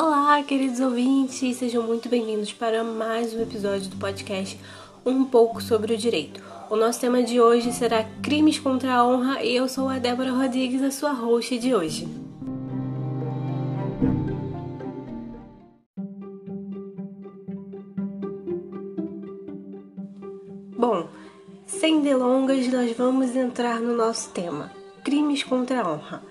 Olá, 0.00 0.40
queridos 0.44 0.78
ouvintes, 0.78 1.56
sejam 1.56 1.82
muito 1.82 2.08
bem-vindos 2.08 2.52
para 2.52 2.84
mais 2.84 3.34
um 3.34 3.42
episódio 3.42 3.90
do 3.90 3.96
podcast 3.96 4.56
Um 5.04 5.24
pouco 5.24 5.60
sobre 5.60 5.92
o 5.92 5.98
direito. 5.98 6.40
O 6.70 6.76
nosso 6.76 7.00
tema 7.00 7.20
de 7.20 7.40
hoje 7.40 7.72
será 7.72 8.04
crimes 8.22 8.60
contra 8.60 8.94
a 8.94 9.04
honra 9.04 9.42
e 9.42 9.56
eu 9.56 9.68
sou 9.68 9.88
a 9.88 9.98
Débora 9.98 10.30
Rodrigues, 10.30 10.84
a 10.84 10.92
sua 10.92 11.10
host 11.10 11.58
de 11.58 11.74
hoje. 11.74 12.06
Bom, 20.78 21.08
sem 21.66 22.02
delongas, 22.02 22.68
nós 22.68 22.96
vamos 22.96 23.34
entrar 23.34 23.80
no 23.80 23.96
nosso 23.96 24.30
tema: 24.30 24.70
crimes 25.02 25.42
contra 25.42 25.82
a 25.82 25.92
honra. 25.92 26.22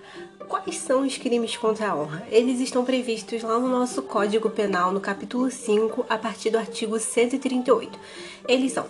Quais 0.48 0.78
são 0.78 1.06
os 1.06 1.18
crimes 1.18 1.57
contra 1.57 1.89
a 1.89 1.96
honra? 1.96 2.25
Eles 2.32 2.61
estão 2.61 2.86
previstos 2.86 3.43
lá 3.43 3.60
no 3.60 3.68
nosso 3.68 4.01
Código 4.01 4.50
Penal, 4.50 4.93
no 4.93 5.01
capítulo 5.01 5.51
5, 5.51 6.05
a 6.07 6.18
partir 6.18 6.50
do 6.50 6.57
artigo 6.57 6.97
138. 6.97 8.00
Eles 8.47 8.71
são 8.71 8.86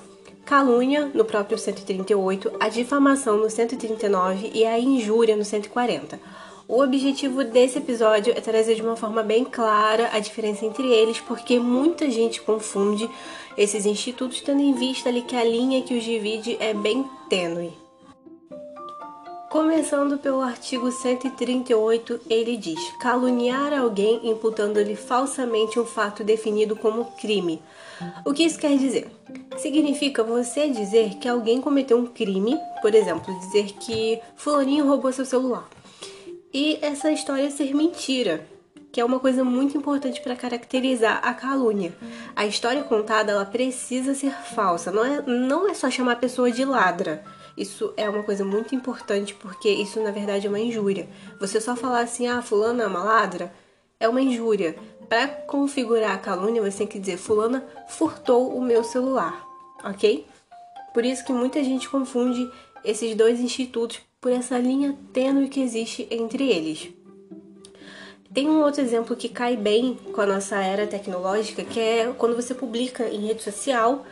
calúnia, 0.45 1.09
no 1.13 1.25
próprio 1.25 1.57
138, 1.57 2.51
a 2.59 2.69
difamação 2.69 3.37
no 3.37 3.49
139 3.49 4.51
e 4.53 4.65
a 4.65 4.79
injúria 4.79 5.35
no 5.35 5.43
140. 5.43 6.19
O 6.67 6.79
objetivo 6.81 7.43
desse 7.43 7.79
episódio 7.79 8.33
é 8.37 8.41
trazer 8.41 8.75
de 8.75 8.83
uma 8.83 8.95
forma 8.95 9.23
bem 9.23 9.43
clara 9.43 10.11
a 10.13 10.19
diferença 10.19 10.63
entre 10.63 10.87
eles, 10.87 11.19
porque 11.19 11.59
muita 11.59 12.09
gente 12.11 12.39
confunde 12.39 13.09
esses 13.57 13.85
institutos, 13.85 14.41
tendo 14.41 14.61
em 14.61 14.73
vista 14.73 15.09
ali 15.09 15.23
que 15.23 15.35
a 15.35 15.43
linha 15.43 15.81
que 15.81 15.97
os 15.97 16.03
divide 16.03 16.55
é 16.59 16.73
bem 16.73 17.03
tênue. 17.27 17.86
Começando 19.49 20.17
pelo 20.17 20.41
artigo 20.41 20.91
138, 20.91 22.19
ele 22.29 22.57
diz: 22.57 22.79
caluniar 22.99 23.71
alguém 23.71 24.29
imputando-lhe 24.29 24.95
falsamente 24.95 25.79
um 25.79 25.85
fato 25.85 26.21
definido 26.21 26.75
como 26.75 27.05
crime. 27.17 27.61
O 28.25 28.33
que 28.33 28.43
isso 28.43 28.59
quer 28.59 28.77
dizer? 28.77 29.09
Significa 29.55 30.21
você 30.21 30.69
dizer 30.69 31.15
que 31.15 31.29
alguém 31.29 31.61
cometeu 31.61 31.97
um 31.97 32.05
crime, 32.05 32.59
por 32.81 32.93
exemplo, 32.93 33.33
dizer 33.39 33.71
que 33.79 34.19
fulaninho 34.35 34.85
roubou 34.85 35.13
seu 35.13 35.25
celular. 35.25 35.67
E 36.53 36.77
essa 36.81 37.09
história 37.09 37.49
ser 37.49 37.73
mentira, 37.73 38.45
que 38.91 38.99
é 38.99 39.05
uma 39.05 39.19
coisa 39.19 39.45
muito 39.45 39.77
importante 39.77 40.19
para 40.19 40.35
caracterizar 40.35 41.21
a 41.23 41.33
calúnia. 41.33 41.95
A 42.35 42.45
história 42.45 42.83
contada 42.83 43.31
ela 43.31 43.45
precisa 43.45 44.13
ser 44.13 44.31
falsa, 44.31 44.91
não 44.91 45.05
é, 45.05 45.21
não 45.21 45.69
é 45.69 45.73
só 45.73 45.89
chamar 45.89 46.13
a 46.13 46.17
pessoa 46.17 46.51
de 46.51 46.65
ladra. 46.65 47.23
Isso 47.57 47.91
é 47.97 48.07
uma 48.07 48.21
coisa 48.21 48.45
muito 48.45 48.75
importante 48.75 49.33
porque 49.33 49.67
isso 49.67 49.99
na 49.99 50.11
verdade 50.11 50.45
é 50.45 50.49
uma 50.49 50.59
injúria. 50.59 51.09
Você 51.39 51.59
só 51.59 51.75
falar 51.75 52.01
assim, 52.01 52.27
ah, 52.27 52.41
fulana 52.41 52.83
é 52.83 52.87
uma 52.87 53.03
ladra, 53.03 53.51
é 53.99 54.07
uma 54.07 54.21
injúria. 54.21 54.75
Para 55.09 55.27
configurar 55.27 56.11
a 56.11 56.19
calúnia, 56.19 56.61
você 56.61 56.79
tem 56.79 56.87
que 56.87 56.99
dizer, 56.99 57.17
fulana 57.17 57.65
furtou 57.87 58.55
o 58.55 58.61
meu 58.61 58.83
celular, 58.83 59.43
ok? 59.83 60.27
Por 60.93 61.03
isso 61.03 61.25
que 61.25 61.33
muita 61.33 61.63
gente 61.63 61.89
confunde 61.89 62.47
esses 62.83 63.15
dois 63.15 63.39
institutos 63.39 63.99
por 64.21 64.31
essa 64.31 64.57
linha 64.59 64.95
tênue 65.11 65.47
que 65.47 65.61
existe 65.61 66.07
entre 66.11 66.49
eles. 66.49 66.89
Tem 68.31 68.47
um 68.47 68.61
outro 68.61 68.81
exemplo 68.81 69.15
que 69.15 69.29
cai 69.29 69.55
bem 69.55 69.97
com 70.13 70.21
a 70.21 70.25
nossa 70.25 70.57
era 70.57 70.85
tecnológica, 70.85 71.63
que 71.63 71.79
é 71.79 72.13
quando 72.17 72.35
você 72.35 72.53
publica 72.53 73.07
em 73.07 73.25
rede 73.25 73.41
social 73.41 74.05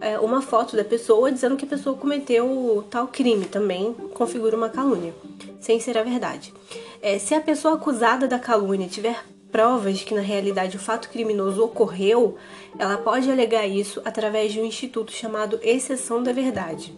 é, 0.00 0.18
uma 0.18 0.40
foto 0.40 0.76
da 0.76 0.84
pessoa 0.84 1.30
dizendo 1.30 1.56
que 1.56 1.64
a 1.64 1.68
pessoa 1.68 1.96
cometeu 1.96 2.84
tal 2.90 3.06
crime, 3.08 3.44
também 3.44 3.92
configura 4.14 4.56
uma 4.56 4.68
calúnia, 4.68 5.14
sem 5.60 5.78
ser 5.78 5.98
a 5.98 6.02
verdade. 6.02 6.52
É, 7.02 7.18
se 7.18 7.34
a 7.34 7.40
pessoa 7.40 7.74
acusada 7.74 8.26
da 8.26 8.38
calúnia 8.38 8.88
tiver 8.88 9.24
provas 9.50 9.98
de 9.98 10.04
que 10.04 10.14
na 10.14 10.20
realidade 10.20 10.76
o 10.76 10.80
fato 10.80 11.08
criminoso 11.08 11.64
ocorreu, 11.64 12.36
ela 12.78 12.96
pode 12.96 13.30
alegar 13.30 13.66
isso 13.66 14.00
através 14.04 14.52
de 14.52 14.60
um 14.60 14.64
instituto 14.64 15.12
chamado 15.12 15.58
exceção 15.62 16.22
da 16.22 16.32
verdade. 16.32 16.94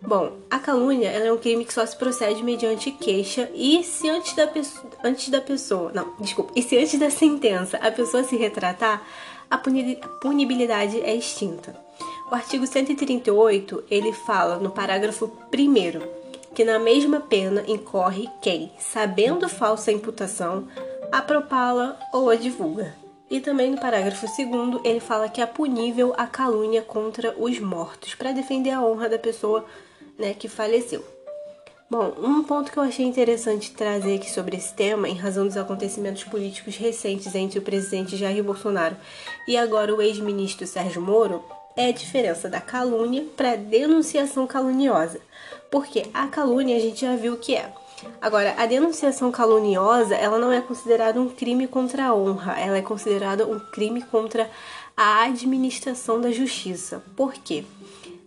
Bom, 0.00 0.32
a 0.48 0.58
calúnia 0.58 1.08
é 1.08 1.32
um 1.32 1.36
crime 1.36 1.64
que 1.64 1.72
só 1.72 1.84
se 1.84 1.96
procede 1.96 2.42
mediante 2.42 2.90
queixa 2.92 3.50
e 3.52 3.82
se 3.82 4.08
antes 4.08 4.34
da, 4.34 4.48
antes 5.02 5.28
da 5.28 5.40
pessoa, 5.40 5.90
não, 5.92 6.14
desculpa, 6.20 6.52
e 6.54 6.62
se 6.62 6.78
antes 6.78 6.98
da 6.98 7.10
sentença 7.10 7.76
a 7.78 7.90
pessoa 7.90 8.22
se 8.22 8.36
retratar, 8.36 9.02
a 9.50 9.58
punibilidade 9.58 11.00
é 11.00 11.14
extinta. 11.14 11.74
O 12.30 12.34
artigo 12.34 12.66
138, 12.66 13.84
ele 13.90 14.12
fala 14.12 14.58
no 14.58 14.70
parágrafo 14.70 15.32
1 15.50 16.18
que 16.54 16.62
na 16.62 16.78
mesma 16.78 17.20
pena 17.20 17.64
incorre 17.66 18.28
quem, 18.42 18.70
sabendo 18.78 19.48
falsa 19.48 19.92
imputação, 19.92 20.68
a 21.10 21.22
propala 21.22 21.98
ou 22.12 22.28
a 22.28 22.34
divulga. 22.34 22.94
E 23.30 23.40
também 23.40 23.70
no 23.70 23.80
parágrafo 23.80 24.26
2 24.26 24.82
ele 24.84 25.00
fala 25.00 25.28
que 25.28 25.40
é 25.40 25.46
punível 25.46 26.12
a 26.18 26.26
calúnia 26.26 26.82
contra 26.82 27.34
os 27.38 27.58
mortos, 27.60 28.14
para 28.14 28.32
defender 28.32 28.72
a 28.72 28.82
honra 28.82 29.08
da 29.08 29.18
pessoa 29.18 29.64
né, 30.18 30.34
que 30.34 30.48
faleceu. 30.48 31.02
Bom, 31.90 32.12
um 32.18 32.42
ponto 32.44 32.70
que 32.70 32.76
eu 32.76 32.82
achei 32.82 33.06
interessante 33.06 33.72
trazer 33.72 34.16
aqui 34.16 34.30
sobre 34.30 34.58
esse 34.58 34.74
tema, 34.74 35.08
em 35.08 35.14
razão 35.14 35.46
dos 35.46 35.56
acontecimentos 35.56 36.24
políticos 36.24 36.76
recentes 36.76 37.34
entre 37.34 37.58
o 37.58 37.62
presidente 37.62 38.18
Jair 38.18 38.44
Bolsonaro 38.44 38.96
e 39.46 39.56
agora 39.56 39.94
o 39.94 40.02
ex-ministro 40.02 40.66
Sérgio 40.66 41.00
Moro, 41.00 41.42
é 41.78 41.90
a 41.90 41.92
diferença 41.92 42.48
da 42.48 42.60
calúnia 42.60 43.24
para 43.36 43.54
denunciação 43.54 44.48
caluniosa. 44.48 45.20
Porque 45.70 46.06
a 46.12 46.26
calúnia 46.26 46.76
a 46.76 46.80
gente 46.80 47.02
já 47.02 47.14
viu 47.14 47.34
o 47.34 47.36
que 47.36 47.54
é. 47.54 47.72
Agora, 48.20 48.52
a 48.58 48.66
denunciação 48.66 49.30
caluniosa, 49.30 50.16
ela 50.16 50.40
não 50.40 50.52
é 50.52 50.60
considerada 50.60 51.20
um 51.20 51.28
crime 51.28 51.68
contra 51.68 52.06
a 52.06 52.14
honra, 52.14 52.58
ela 52.58 52.76
é 52.76 52.82
considerada 52.82 53.46
um 53.46 53.60
crime 53.60 54.02
contra 54.02 54.50
a 54.96 55.22
administração 55.22 56.20
da 56.20 56.32
justiça. 56.32 57.00
Por 57.14 57.32
quê? 57.32 57.64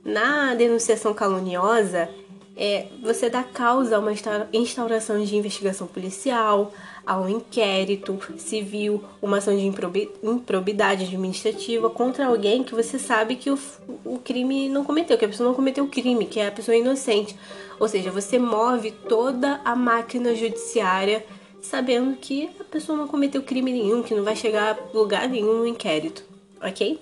Na 0.04 0.56
denunciação 0.56 1.14
caluniosa, 1.14 2.10
é, 2.56 2.88
você 3.02 3.30
dá 3.30 3.44
causa 3.44 3.96
a 3.96 4.00
uma 4.00 4.12
instauração 4.54 5.24
de 5.24 5.36
investigação 5.36 5.88
policial, 5.88 6.74
a 7.06 7.20
um 7.20 7.28
inquérito 7.28 8.20
civil, 8.38 9.04
uma 9.22 9.38
ação 9.38 9.56
de 9.56 9.66
improbidade 9.66 11.06
administrativa 11.06 11.90
contra 11.90 12.28
alguém 12.28 12.64
que 12.64 12.76
você 12.76 13.00
sabe 13.00 13.36
que 13.36 13.50
o, 13.50 13.58
o 14.06 14.20
crime 14.20 14.70
não 14.70 14.84
cometeu, 14.84 15.18
que 15.18 15.26
a 15.26 15.28
pessoa 15.28 15.48
não 15.48 15.56
cometeu 15.56 15.86
o 15.86 15.90
crime, 15.90 16.26
que 16.26 16.40
é 16.40 16.48
a 16.48 16.52
pessoa 16.52 16.76
inocente. 16.76 17.36
Ou 17.80 17.88
seja, 17.88 18.12
você 18.12 18.38
move 18.38 18.92
toda 18.92 19.60
a 19.66 19.76
máquina 19.76 20.36
judiciária 20.36 21.26
sabendo 21.62 22.16
que 22.18 22.50
a 22.60 22.64
pessoa 22.64 22.98
não 22.98 23.08
cometeu 23.08 23.42
crime 23.42 23.72
nenhum, 23.72 24.04
que 24.04 24.14
não 24.14 24.24
vai 24.24 24.36
chegar 24.36 24.78
a 24.78 24.98
lugar 24.98 25.28
nenhum 25.28 25.60
no 25.60 25.68
inquérito, 25.68 26.24
ok? 26.62 27.00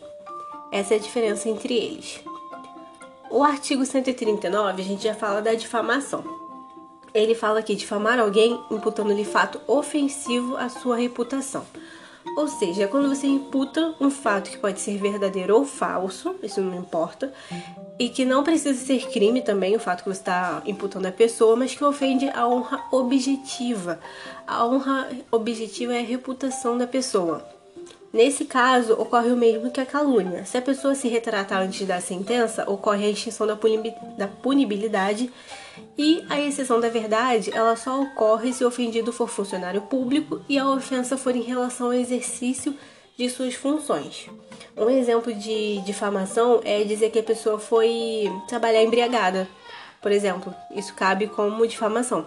Essa 0.71 0.93
é 0.93 0.97
a 0.97 0.99
diferença 0.99 1.49
entre 1.49 1.73
eles. 1.73 2.21
O 3.29 3.43
artigo 3.43 3.85
139 3.85 4.81
a 4.81 4.85
gente 4.85 5.03
já 5.03 5.13
fala 5.13 5.41
da 5.41 5.53
difamação 5.53 6.49
ele 7.13 7.35
fala 7.35 7.59
aqui 7.59 7.75
difamar 7.75 8.19
alguém 8.19 8.59
imputando-lhe 8.69 9.25
fato 9.25 9.59
ofensivo 9.67 10.55
à 10.57 10.69
sua 10.69 10.97
reputação. 10.97 11.65
Ou 12.37 12.47
seja, 12.47 12.87
quando 12.87 13.09
você 13.09 13.25
imputa 13.25 13.95
um 13.99 14.11
fato 14.11 14.51
que 14.51 14.57
pode 14.57 14.79
ser 14.79 14.97
verdadeiro 14.97 15.55
ou 15.55 15.65
falso, 15.65 16.35
isso 16.43 16.61
não 16.61 16.77
importa, 16.77 17.33
e 17.97 18.09
que 18.09 18.23
não 18.23 18.43
precisa 18.43 18.77
ser 18.77 19.07
crime 19.09 19.41
também, 19.41 19.75
o 19.75 19.79
fato 19.79 20.03
que 20.03 20.09
você 20.09 20.19
está 20.19 20.61
imputando 20.65 21.07
a 21.07 21.11
pessoa, 21.11 21.55
mas 21.55 21.73
que 21.73 21.83
ofende 21.83 22.29
a 22.29 22.47
honra 22.47 22.83
objetiva. 22.91 23.99
A 24.45 24.65
honra 24.65 25.09
objetiva 25.31 25.95
é 25.95 25.99
a 25.99 26.05
reputação 26.05 26.77
da 26.77 26.85
pessoa. 26.85 27.58
Nesse 28.11 28.45
caso, 28.45 28.93
ocorre 28.93 29.31
o 29.31 29.37
mesmo 29.37 29.69
que 29.69 29.79
a 29.79 29.85
calúnia. 29.85 30.43
Se 30.43 30.57
a 30.57 30.61
pessoa 30.61 30.95
se 30.95 31.07
retratar 31.07 31.61
antes 31.61 31.85
da 31.85 32.01
sentença, 32.01 32.67
ocorre 32.69 33.05
a 33.05 33.09
extinção 33.09 33.45
da 33.45 34.27
punibilidade 34.27 35.31
e 35.95 36.25
a 36.27 36.39
exceção 36.41 36.79
da 36.79 36.89
verdade, 36.89 37.51
ela 37.53 37.75
só 37.75 38.01
ocorre 38.01 38.51
se 38.51 38.63
o 38.63 38.67
ofendido 38.67 39.13
for 39.13 39.29
funcionário 39.29 39.81
público 39.83 40.41
e 40.49 40.57
a 40.57 40.67
ofensa 40.67 41.17
for 41.17 41.35
em 41.35 41.43
relação 41.43 41.87
ao 41.87 41.93
exercício 41.93 42.75
de 43.15 43.29
suas 43.29 43.53
funções. 43.53 44.27
Um 44.75 44.89
exemplo 44.89 45.31
de 45.31 45.79
difamação 45.81 46.61
é 46.63 46.83
dizer 46.83 47.11
que 47.11 47.19
a 47.19 47.23
pessoa 47.23 47.59
foi 47.59 48.31
trabalhar 48.47 48.81
embriagada, 48.81 49.47
por 50.01 50.11
exemplo. 50.11 50.55
Isso 50.75 50.95
cabe 50.95 51.27
como 51.27 51.67
difamação. 51.67 52.25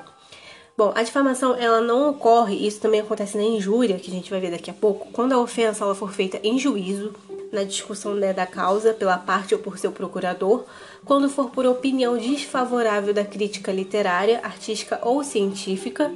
Bom, 0.74 0.90
a 0.94 1.02
difamação 1.02 1.54
ela 1.54 1.82
não 1.82 2.08
ocorre, 2.08 2.66
isso 2.66 2.80
também 2.80 3.00
acontece 3.00 3.36
na 3.36 3.42
injúria, 3.42 3.98
que 3.98 4.10
a 4.10 4.14
gente 4.14 4.30
vai 4.30 4.40
ver 4.40 4.50
daqui 4.50 4.70
a 4.70 4.74
pouco, 4.74 5.08
quando 5.12 5.32
a 5.32 5.38
ofensa 5.38 5.84
ela 5.84 5.94
for 5.94 6.10
feita 6.10 6.40
em 6.42 6.58
juízo, 6.58 7.12
na 7.52 7.62
discussão 7.62 8.14
né, 8.14 8.32
da 8.32 8.46
causa 8.46 8.94
pela 8.94 9.18
parte 9.18 9.54
ou 9.54 9.60
por 9.60 9.76
seu 9.76 9.92
procurador, 9.92 10.64
quando 11.04 11.28
for 11.28 11.50
por 11.50 11.66
opinião 11.66 12.16
desfavorável 12.16 13.12
da 13.12 13.22
crítica 13.22 13.70
literária, 13.70 14.40
artística 14.42 14.98
ou 15.02 15.22
científica, 15.22 16.10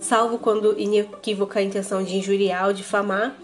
salvo 0.00 0.38
quando 0.38 0.80
inequívoca 0.80 1.60
a 1.60 1.62
intenção 1.62 2.02
de 2.02 2.16
injuriar 2.16 2.68
ou 2.68 2.72
difamar, 2.72 3.36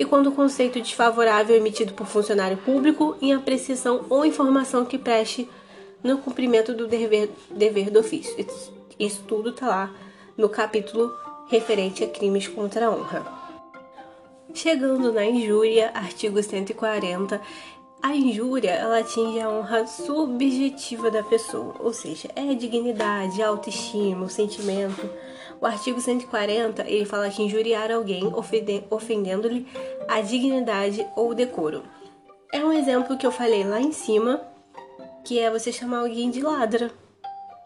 e 0.00 0.04
quando 0.04 0.28
o 0.28 0.32
conceito 0.32 0.80
desfavorável 0.80 1.54
é 1.54 1.58
emitido 1.58 1.92
por 1.92 2.08
funcionário 2.08 2.56
público 2.56 3.16
em 3.22 3.32
apreciação 3.32 4.04
ou 4.10 4.24
informação 4.24 4.84
que 4.84 4.98
preste 4.98 5.48
no 6.02 6.18
cumprimento 6.18 6.74
do 6.74 6.88
dever, 6.88 7.30
dever 7.48 7.88
do 7.88 8.00
ofício. 8.00 8.34
Isso 8.98 9.22
tudo 9.28 9.50
está 9.50 9.68
lá 9.68 9.94
no 10.38 10.48
capítulo 10.48 11.12
referente 11.48 12.04
a 12.04 12.08
crimes 12.08 12.46
contra 12.46 12.86
a 12.86 12.90
honra. 12.90 13.26
Chegando 14.54 15.12
na 15.12 15.24
injúria, 15.24 15.90
artigo 15.92 16.40
140, 16.40 17.40
a 18.00 18.14
injúria 18.14 18.70
ela 18.70 19.00
atinge 19.00 19.40
a 19.40 19.50
honra 19.50 19.86
subjetiva 19.86 21.10
da 21.10 21.24
pessoa, 21.24 21.74
ou 21.80 21.92
seja, 21.92 22.28
é 22.36 22.50
a 22.50 22.54
dignidade, 22.54 23.42
a 23.42 23.48
autoestima, 23.48 24.26
o 24.26 24.30
sentimento. 24.30 25.10
O 25.60 25.66
artigo 25.66 26.00
140 26.00 26.88
ele 26.88 27.04
fala 27.04 27.28
que 27.28 27.42
injuriar 27.42 27.90
alguém 27.90 28.32
ofendendo-lhe 28.90 29.66
a 30.06 30.20
dignidade 30.20 31.04
ou 31.16 31.34
decoro. 31.34 31.82
É 32.52 32.64
um 32.64 32.72
exemplo 32.72 33.18
que 33.18 33.26
eu 33.26 33.32
falei 33.32 33.64
lá 33.64 33.80
em 33.80 33.92
cima, 33.92 34.40
que 35.24 35.40
é 35.40 35.50
você 35.50 35.72
chamar 35.72 35.98
alguém 35.98 36.30
de 36.30 36.40
ladra. 36.40 36.92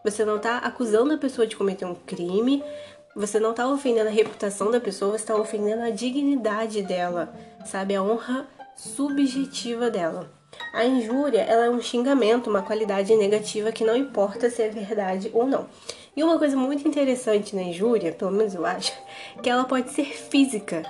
Você 0.03 0.25
não 0.25 0.37
está 0.37 0.57
acusando 0.57 1.13
a 1.13 1.17
pessoa 1.17 1.47
de 1.47 1.55
cometer 1.55 1.85
um 1.85 1.95
crime, 1.95 2.63
você 3.15 3.39
não 3.39 3.51
está 3.51 3.67
ofendendo 3.67 4.09
a 4.09 4.11
reputação 4.11 4.69
da 4.69 4.79
pessoa, 4.79 5.11
você 5.11 5.23
está 5.23 5.35
ofendendo 5.35 5.83
a 5.83 5.89
dignidade 5.89 6.81
dela, 6.81 7.33
sabe? 7.65 7.95
A 7.95 8.03
honra 8.03 8.47
subjetiva 8.75 9.89
dela. 9.89 10.29
A 10.73 10.83
injúria 10.85 11.41
ela 11.41 11.65
é 11.65 11.69
um 11.69 11.81
xingamento, 11.81 12.49
uma 12.49 12.61
qualidade 12.61 13.15
negativa 13.15 13.71
que 13.71 13.83
não 13.83 13.95
importa 13.95 14.49
se 14.49 14.61
é 14.61 14.69
verdade 14.69 15.31
ou 15.33 15.47
não. 15.47 15.67
E 16.15 16.23
uma 16.23 16.37
coisa 16.37 16.55
muito 16.55 16.87
interessante 16.87 17.55
na 17.55 17.61
injúria, 17.61 18.11
pelo 18.11 18.31
menos 18.31 18.53
eu 18.53 18.65
acho, 18.65 18.91
que 19.41 19.49
ela 19.49 19.63
pode 19.63 19.91
ser 19.91 20.05
física. 20.05 20.83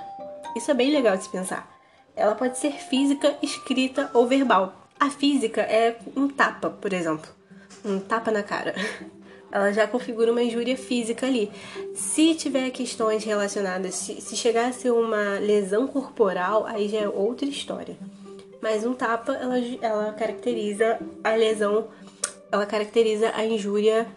Isso 0.56 0.70
é 0.70 0.74
bem 0.74 0.90
legal 0.90 1.16
de 1.16 1.24
se 1.24 1.28
pensar. 1.28 1.70
Ela 2.16 2.34
pode 2.34 2.58
ser 2.58 2.72
física, 2.72 3.36
escrita 3.42 4.10
ou 4.12 4.26
verbal. 4.26 4.74
A 4.98 5.10
física 5.10 5.60
é 5.62 5.96
um 6.16 6.28
tapa, 6.28 6.70
por 6.70 6.92
exemplo. 6.92 7.28
Um 7.84 7.98
tapa 7.98 8.30
na 8.30 8.42
cara. 8.42 8.74
Ela 9.52 9.70
já 9.72 9.86
configura 9.86 10.32
uma 10.32 10.42
injúria 10.42 10.76
física 10.76 11.26
ali. 11.26 11.50
Se 11.94 12.34
tiver 12.34 12.70
questões 12.70 13.22
relacionadas, 13.22 13.94
se, 13.94 14.20
se 14.20 14.36
chegar 14.36 14.68
a 14.68 14.72
ser 14.72 14.90
uma 14.90 15.38
lesão 15.38 15.86
corporal, 15.86 16.66
aí 16.66 16.88
já 16.88 16.98
é 16.98 17.08
outra 17.08 17.46
história. 17.46 17.96
Mas 18.60 18.84
um 18.84 18.94
tapa, 18.94 19.32
ela, 19.32 19.56
ela 19.80 20.12
caracteriza 20.12 20.98
a 21.22 21.34
lesão, 21.34 21.86
ela 22.50 22.66
caracteriza 22.66 23.30
a 23.34 23.44
injúria 23.44 24.08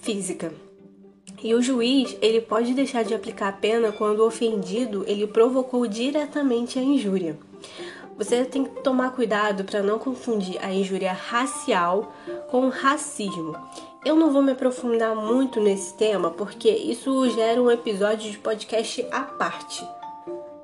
física. 0.00 0.52
E 1.44 1.54
o 1.54 1.62
juiz, 1.62 2.16
ele 2.22 2.40
pode 2.40 2.72
deixar 2.72 3.04
de 3.04 3.14
aplicar 3.14 3.48
a 3.48 3.52
pena 3.52 3.92
quando 3.92 4.20
o 4.20 4.26
ofendido, 4.26 5.04
ele 5.06 5.26
provocou 5.26 5.86
diretamente 5.86 6.78
a 6.78 6.82
injúria. 6.82 7.36
Você 8.16 8.44
tem 8.44 8.64
que 8.64 8.82
tomar 8.82 9.12
cuidado 9.12 9.64
para 9.64 9.82
não 9.82 9.98
confundir 9.98 10.58
a 10.62 10.72
injúria 10.72 11.12
racial 11.12 12.12
com 12.50 12.68
racismo. 12.68 13.56
Eu 14.04 14.14
não 14.16 14.32
vou 14.32 14.42
me 14.42 14.52
aprofundar 14.52 15.14
muito 15.14 15.60
nesse 15.60 15.94
tema 15.94 16.30
porque 16.30 16.68
isso 16.68 17.28
gera 17.30 17.60
um 17.60 17.70
episódio 17.70 18.30
de 18.30 18.38
podcast 18.38 19.06
à 19.10 19.22
parte. 19.22 19.86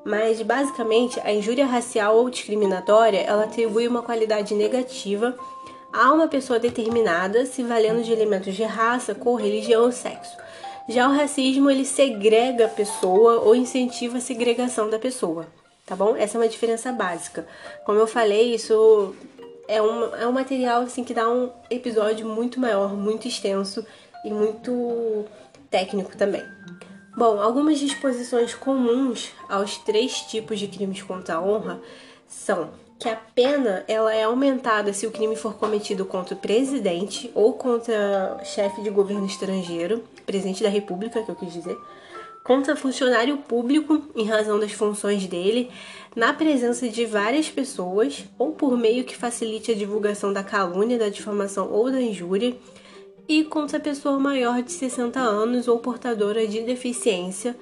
Mas 0.05 0.41
basicamente, 0.43 1.21
a 1.21 1.33
injúria 1.33 1.67
racial 1.67 2.17
ou 2.17 2.31
discriminatória, 2.31 3.21
ela 3.21 3.45
atribui 3.45 3.87
uma 3.87 4.03
qualidade 4.03 4.55
negativa 4.55 5.37
a 5.93 6.13
uma 6.13 6.29
pessoa 6.29 6.59
determinada, 6.59 7.47
se 7.47 7.63
valendo 7.63 8.03
de 8.03 8.13
elementos 8.13 8.55
de 8.55 8.63
raça, 8.63 9.15
cor, 9.15 9.41
religião 9.41 9.85
ou 9.85 9.93
sexo. 9.93 10.37
Já 10.89 11.09
o 11.09 11.13
racismo, 11.13 11.71
ele 11.71 11.85
segrega 11.85 12.67
a 12.67 12.71
pessoa 12.71 13.41
ou 13.41 13.55
incentiva 13.55 14.19
a 14.19 14.21
segregação 14.21 14.89
da 14.89 14.99
pessoa, 14.99 15.47
tá 15.89 15.97
bom? 15.97 16.15
Essa 16.15 16.37
é 16.37 16.41
uma 16.41 16.49
diferença 16.49 16.93
básica. 16.93 17.47
Como 17.85 17.99
eu 17.99 18.07
falei, 18.07 18.55
isso 18.55 19.15
é 19.67 19.81
um, 19.81 20.15
é 20.15 20.27
um 20.27 20.33
material 20.33 20.83
assim 20.83 21.03
que 21.03 21.15
dá 21.15 21.29
um 21.29 21.51
episódio 21.71 22.27
muito 22.27 22.61
maior, 22.61 22.95
muito 22.95 23.27
extenso 23.27 23.85
e 24.25 24.31
muito 24.31 25.25
técnico 25.71 26.17
também. 26.17 26.45
Bom, 27.17 27.41
algumas 27.41 27.79
disposições 27.79 28.55
comuns 28.55 29.31
aos 29.49 29.79
três 29.79 30.21
tipos 30.21 30.59
de 30.59 30.69
crimes 30.69 31.03
contra 31.03 31.37
a 31.37 31.43
honra 31.43 31.81
são 32.29 32.71
que 32.99 33.09
a 33.09 33.17
pena 33.17 33.85
ela 33.87 34.13
é 34.15 34.25
aumentada 34.25 34.93
se 34.93 35.07
o 35.07 35.11
crime 35.11 35.37
for 35.37 35.55
cometido 35.55 36.05
contra 36.05 36.35
o 36.35 36.39
presidente 36.39 37.31
ou 37.35 37.53
contra 37.55 38.39
chefe 38.45 38.83
de 38.83 38.91
governo 38.91 39.25
estrangeiro, 39.25 40.05
presidente 40.27 40.63
da 40.63 40.69
república, 40.69 41.23
que 41.23 41.31
eu 41.31 41.37
quis 41.37 41.53
dizer, 41.53 41.77
contra 42.49 42.75
funcionário 42.75 43.37
público 43.37 44.09
em 44.17 44.25
razão 44.25 44.59
das 44.59 44.73
funções 44.73 45.27
dele, 45.27 45.71
na 46.17 46.33
presença 46.33 46.89
de 46.89 47.05
várias 47.05 47.51
pessoas 47.51 48.25
ou 48.39 48.53
por 48.53 48.75
meio 48.75 49.05
que 49.05 49.15
facilite 49.15 49.71
a 49.71 49.75
divulgação 49.75 50.33
da 50.33 50.43
calúnia, 50.43 50.97
da 50.97 51.11
difamação 51.11 51.71
ou 51.71 51.91
da 51.91 52.01
injúria, 52.01 52.57
e 53.29 53.45
contra 53.45 53.79
pessoa 53.79 54.19
maior 54.19 54.63
de 54.63 54.73
60 54.73 55.21
anos 55.21 55.69
ou 55.69 55.79
portadora 55.79 56.47
de 56.47 56.63
deficiência, 56.63 57.55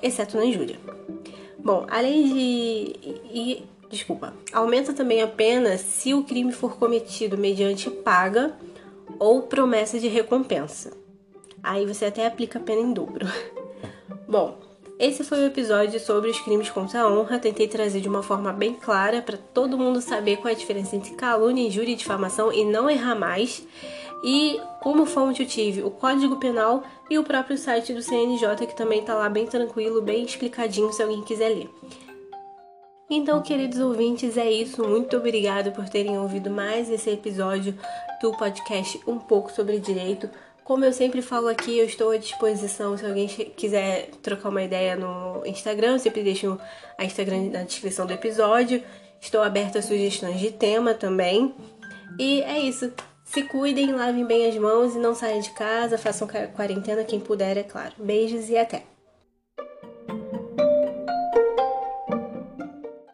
exceto 0.00 0.36
na 0.36 0.44
injúria. 0.44 0.78
Bom, 1.58 1.84
além 1.90 2.32
de. 2.32 2.96
E, 3.34 3.64
desculpa. 3.90 4.32
Aumenta 4.52 4.92
também 4.92 5.20
a 5.20 5.26
pena 5.26 5.76
se 5.76 6.14
o 6.14 6.22
crime 6.22 6.52
for 6.52 6.78
cometido 6.78 7.36
mediante 7.36 7.90
paga 7.90 8.54
ou 9.18 9.42
promessa 9.42 9.98
de 9.98 10.06
recompensa. 10.06 10.92
Aí 11.60 11.84
você 11.84 12.04
até 12.04 12.24
aplica 12.24 12.60
a 12.60 12.62
pena 12.62 12.82
em 12.82 12.92
dobro. 12.92 13.26
Bom, 14.28 14.58
esse 14.98 15.24
foi 15.24 15.38
o 15.38 15.46
episódio 15.46 15.98
sobre 15.98 16.28
os 16.28 16.38
crimes 16.38 16.68
contra 16.68 17.00
a 17.00 17.10
honra. 17.10 17.38
Tentei 17.38 17.66
trazer 17.66 18.02
de 18.02 18.08
uma 18.10 18.22
forma 18.22 18.52
bem 18.52 18.74
clara 18.74 19.22
para 19.22 19.38
todo 19.38 19.78
mundo 19.78 20.02
saber 20.02 20.36
qual 20.36 20.50
é 20.50 20.52
a 20.52 20.58
diferença 20.58 20.94
entre 20.94 21.14
calúnia, 21.14 21.66
injúria 21.66 21.92
e 21.92 21.96
difamação 21.96 22.52
e 22.52 22.62
não 22.62 22.90
errar 22.90 23.14
mais. 23.14 23.66
E 24.22 24.60
como 24.82 25.06
fonte 25.06 25.42
eu 25.42 25.48
tive 25.48 25.82
o 25.82 25.90
Código 25.90 26.36
Penal 26.36 26.82
e 27.08 27.18
o 27.18 27.24
próprio 27.24 27.56
site 27.56 27.94
do 27.94 28.02
CNJ, 28.02 28.66
que 28.66 28.76
também 28.76 29.00
está 29.00 29.14
lá 29.14 29.30
bem 29.30 29.46
tranquilo, 29.46 30.02
bem 30.02 30.24
explicadinho 30.24 30.92
se 30.92 31.02
alguém 31.02 31.22
quiser 31.22 31.48
ler. 31.48 31.70
Então, 33.08 33.40
queridos 33.40 33.80
ouvintes, 33.80 34.36
é 34.36 34.50
isso. 34.50 34.86
Muito 34.86 35.16
obrigado 35.16 35.72
por 35.72 35.88
terem 35.88 36.18
ouvido 36.18 36.50
mais 36.50 36.90
esse 36.90 37.08
episódio 37.08 37.74
do 38.20 38.32
podcast 38.32 39.00
Um 39.06 39.18
pouco 39.18 39.50
sobre 39.50 39.78
Direito. 39.78 40.28
Como 40.68 40.84
eu 40.84 40.92
sempre 40.92 41.22
falo 41.22 41.48
aqui, 41.48 41.78
eu 41.78 41.86
estou 41.86 42.10
à 42.10 42.18
disposição 42.18 42.94
se 42.94 43.06
alguém 43.06 43.26
quiser 43.26 44.10
trocar 44.22 44.50
uma 44.50 44.62
ideia 44.62 44.96
no 44.96 45.40
Instagram, 45.46 45.92
eu 45.92 45.98
sempre 45.98 46.22
deixo 46.22 46.60
a 46.98 47.06
Instagram 47.06 47.48
na 47.50 47.62
descrição 47.62 48.04
do 48.04 48.12
episódio. 48.12 48.82
Estou 49.18 49.42
aberta 49.42 49.78
a 49.78 49.82
sugestões 49.82 50.38
de 50.38 50.50
tema 50.50 50.92
também. 50.92 51.54
E 52.18 52.42
é 52.42 52.58
isso. 52.58 52.92
Se 53.24 53.44
cuidem, 53.44 53.94
lavem 53.94 54.26
bem 54.26 54.46
as 54.46 54.58
mãos 54.58 54.94
e 54.94 54.98
não 54.98 55.14
saiam 55.14 55.40
de 55.40 55.52
casa, 55.52 55.96
façam 55.96 56.28
quarentena 56.54 57.02
quem 57.02 57.18
puder, 57.18 57.56
é 57.56 57.62
claro. 57.62 57.94
Beijos 57.96 58.50
e 58.50 58.58
até! 58.58 58.97